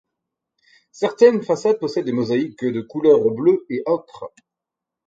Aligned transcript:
Certaines 0.91 1.43
façades 1.43 1.77
possèdent 1.77 2.05
des 2.05 2.11
mosaïques 2.11 2.65
de 2.65 2.81
couleurs 2.81 3.29
bleus 3.29 3.67
et 3.69 3.83
ocres. 3.85 4.31